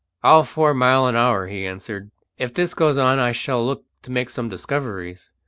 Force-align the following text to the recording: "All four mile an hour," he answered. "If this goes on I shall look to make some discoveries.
"All 0.23 0.43
four 0.43 0.73
mile 0.73 1.05
an 1.05 1.15
hour," 1.15 1.45
he 1.45 1.63
answered. 1.67 2.09
"If 2.35 2.55
this 2.55 2.73
goes 2.73 2.97
on 2.97 3.19
I 3.19 3.33
shall 3.33 3.63
look 3.63 3.83
to 4.01 4.09
make 4.09 4.31
some 4.31 4.49
discoveries. 4.49 5.31